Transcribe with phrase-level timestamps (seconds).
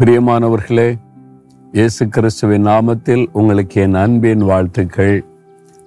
[0.00, 0.98] பிரியமானவர்களே
[1.72, 5.24] இயேசு கிறிஸ்துவின் நாமத்தில் உங்களுக்கு என் அன்பின் வாழ்த்துக்கள்.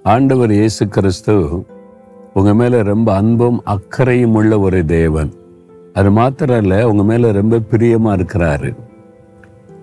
[0.03, 1.65] ஆண்டவர் இயேசு கிறிஸ்து
[2.33, 5.33] உங்கள் மேலே ரொம்ப அன்பும் அக்கறையும் உள்ள ஒரு தேவன்.
[5.93, 8.75] அது மாத்திரம் இல்லை உங்கள் மேலே ரொம்ப பிரியமாக இருக்கிறாரு.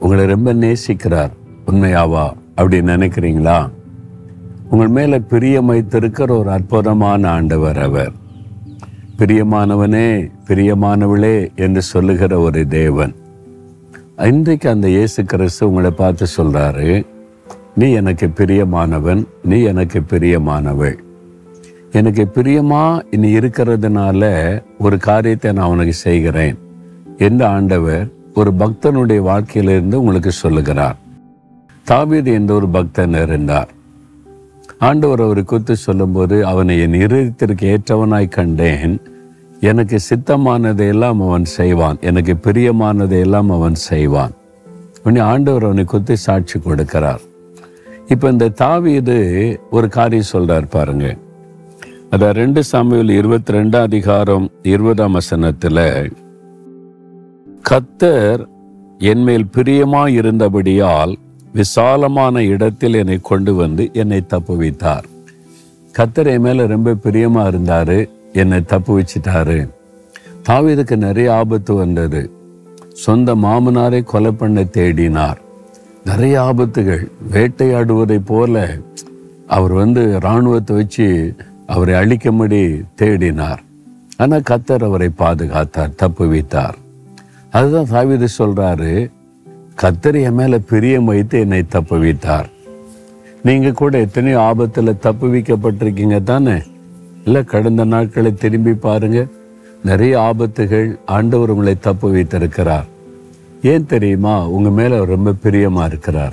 [0.01, 1.31] உங்களை ரொம்ப நேசிக்கிறார்
[1.67, 2.33] உண்மையாவா?
[2.57, 3.71] அப்படின்னு நினைக்கிறீங்களா?
[4.71, 8.13] உங்கள் மேலே பிரியம் வைத்திருக்கிற ஒரு அற்புதமான ஆண்டவர் அவர்.
[9.19, 13.15] பிரியமானவனே பிரியமானவளே என்று சொல்லுகிற ஒரு தேவன்.
[14.29, 17.07] இன்றைக்கு அந்த இயேசு கிறிஸ்து உங்களை பார்த்து சொல்றாரு
[17.75, 20.97] நீ எனக்கு பிரியமானவன் நீ எனக்கு பிரியமானவள்.
[21.93, 24.23] எனக்கு பிரியமா இனி இருக்கிறதுனால
[24.79, 26.59] ஒரு காரியத்தை நான் உனக்கு செய்கிறேன்.
[27.19, 30.97] என்று ஆண்டவர் ஒரு பக்தனுடைய வாழ்க்கையிலிருந்து உங்களுக்கு சொல்லுகிறார்.
[31.85, 33.69] தாவீது என்ற ஒரு பக்தன் இருந்தார்.
[34.79, 39.01] ஆண்டவர் அவரை குறித்து சொல்லும்போது அவனை என் இருதயத்திற்கு ஏற்றவனாய் கண்டேன்.
[39.61, 41.97] எனக்கு சித்தமானதை எல்லாம் அவன் செய்வான்.
[42.01, 44.31] எனக்கு பிரியமானதை எல்லாம் அவன் செய்வான்.
[45.03, 47.21] உடனே ஆண்டவர் அவனை குத்தி சாட்சி கொடுக்கிறார்.
[48.07, 49.17] இப்போ இந்த தாவீது
[49.71, 51.17] ஒரு காரியம் சொல்றார் பாருங்க.
[52.11, 56.13] அத ரெண்டு சாமியில் இருபத்தி ரெண்டாம் அதிகாரம் இருபதாம் வசனத்தில்
[57.71, 58.47] கத்தர்
[58.99, 61.15] என்மேல் பிரியமா இருந்தபடியால்
[61.53, 65.05] விசாலமான இடத்தில் என்னை கொண்டு வந்து என்னை தப்புவித்தார்.
[65.99, 68.09] கத்தர் என் மேல ரொம்ப பிரியமா இருந்தாரு.
[68.33, 69.71] என்னை தப்பு வச்சிட்டாரு.
[70.49, 72.31] தாவீதுக்கு நிறைய ஆபத்து வந்தது.
[72.93, 75.37] சொந்த மாமனாரை கொலை பண்ண தேடினார்.
[76.05, 77.11] நிறைய ஆபத்துகள்.
[77.33, 78.77] வேட்டையாடுவதை போல
[79.47, 81.35] அவர் வந்து இராணுவத்தை வச்சு
[81.67, 83.59] அவரை அழிக்கும்படி தேடினார்.
[84.17, 86.77] ஆனால் கத்தர் அவரை பாதுகாத்தார் தப்பு வைத்தார்.
[87.51, 89.11] அதுதான் தாவீது சொல்கிறாரு
[89.83, 92.49] கத்தர் என் மேலே பிரியம் வைத்து என்னை தப்பு வைத்தார்.
[93.43, 96.63] நீங்கள் கூட எத்தனையோ ஆபத்தில் தப்பு வைக்கப்பட்டிருக்கீங்க தானே?
[97.25, 99.27] இல்லை கடந்த நாட்களை திரும்பி பாருங்க.
[99.85, 102.87] நிறைய ஆபத்துகள் ஆண்டவர் உங்களை தப்பு வைத்திருக்கிறார்.
[103.63, 104.49] ஏன் தெரியுமா?
[104.49, 106.33] உங்கள் மேலே ரொம்ப பிரியமாக இருக்கிறார்.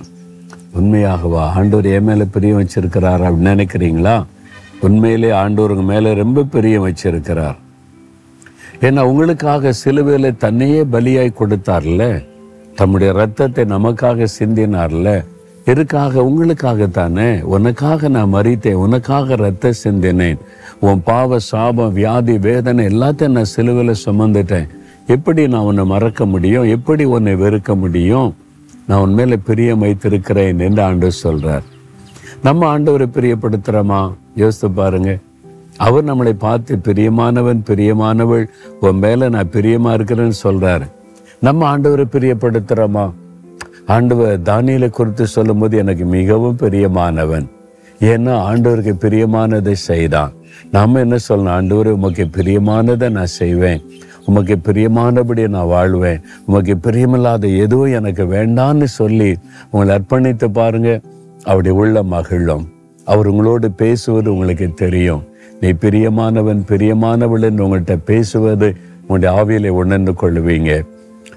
[0.79, 1.37] உண்மையாகவா?
[1.37, 4.25] ஆண்டவர் என் மேலே பிரியம் வச்சிருக்கிறார் அப்படின்னு நினைக்கிறீங்களா?
[4.79, 7.55] உண்மையிலே ஆண்டவர் மேலே ரொம்ப பிரியம் வச்சிருக்கிறார்.
[8.81, 12.25] ஏன்னா உங்களுக்காக சிலுவையில் தன்னையே பலியாய் கொடுத்தார்ல.
[12.75, 15.25] தம்முடைய ரத்தத்தை நமக்காக சிந்தினார்ல.
[15.67, 16.23] எதுக்காக?
[16.23, 18.73] உங்களுக்காக தானே உனக்காக நான் மறித்தேன்.
[18.73, 20.37] உனக்காக ரத்த சிந்தினேன்.
[20.79, 24.67] உன் பாவ சாபம் வியாதி வேதனை எல்லாத்தையும் நான் சிலுவையில் சுமந்துட்டேன்.
[25.07, 26.63] எப்படி நான் உன்னை மறக்க முடியும்?
[26.63, 28.35] எப்படி உன்னை வெறுக்க முடியும்?
[28.87, 31.61] நான் உன் மேலே பிரியம் வைத்திருக்கிறேன் என்று ஆண்டு சொல்றார்.
[32.43, 34.13] நம்ம ஆண்டவரை பிரியப்படுத்துறோமா?
[34.35, 35.17] யோசித்து பாருங்க.
[35.77, 38.47] அவர் நம்மளை பார்த்து பிரியமானவன் பிரியமானவள்
[38.79, 40.87] உன் மேல நான் பிரியமா இருக்கிறேன்னு சொல்றாரு.
[41.39, 43.11] நம்ம ஆண்டவரை பிரியப்படுத்துறோமா?
[43.87, 47.47] ஆண்டவர் தானியலை குறித்து சொல்லும்போது எனக்கு மிகவும் பிரியமானவன்.
[47.99, 50.33] ஏன்னா ஆண்டவருக்கு பிரியமானதை செய்தான்.
[50.71, 51.49] நாம் என்ன சொல்லணும்?
[51.49, 53.81] ஆண்டவர் உமக்கு பிரியமானதை நான் செய்வேன்.
[54.25, 56.21] உமக்கு பிரியமானபடி நான் வாழ்வேன்.
[56.45, 59.37] உமக்கு பிரியமில்லாத எதுவும் எனக்கு வேண்டான்னு சொல்லி
[59.71, 61.01] உங்களை அர்ப்பணித்து பாருங்க.
[61.43, 62.67] அப்படி உள்ள மகிழும்.
[63.05, 65.23] அவர் உங்களோடு பேசுவது உங்களுக்கு தெரியும்.
[65.59, 68.75] நீ பிரியமானவன் பிரியமானவள் உங்கள்கிட்ட பேசுவது
[69.07, 70.85] உங்களுடைய ஆவியில உணர்ந்து கொள்ளுவீங்க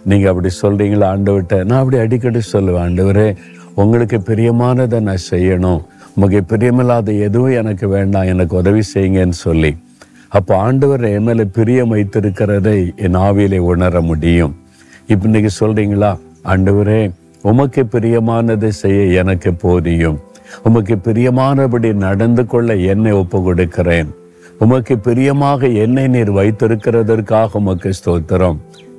[0.09, 1.57] நீங்கள் அப்படி சொல்றீங்களா ஆண்டவர்கிட்ட?
[1.69, 3.29] நான் அப்படி அடிக்கடி சொல்லுவேன் ஆண்டவரே
[3.83, 5.81] உங்களுக்கு பிரியமானதை நான் செய்யணும்.
[6.17, 9.71] உமக்கு பிரியமில்லாத எதுவும் எனக்கு வேண்டாம் எனக்கு உதவி செய்யுங்கன்னு சொல்லி.
[10.39, 14.55] அப்போ ஆண்டவர் என் மேலே பிரியம் வைத்திருக்கிறதை என் ஆவியிலே உணர முடியும்.
[15.13, 16.11] இப்போ இன்னைக்கு சொல்றீங்களா
[16.53, 17.01] ஆண்டவரே
[17.51, 20.19] உமக்கு பிரியமானதை செய்ய எனக்கு போதியும்.
[20.69, 24.09] உமக்கு பிரியமானபடி நடந்து கொள்ள என்னை ஒப்பு கொடுக்கிறேன்
[24.65, 28.59] உமக்கு பிரியமாக என்னை நீர் வைத்திருக்கிறதற்காக உமக்கு ஸ்தோத்திரம்.